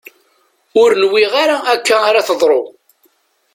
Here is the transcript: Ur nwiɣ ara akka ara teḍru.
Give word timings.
Ur 0.81 0.89
nwiɣ 1.01 1.33
ara 1.43 1.57
akka 1.73 1.97
ara 2.09 2.27
teḍru. 2.27 2.61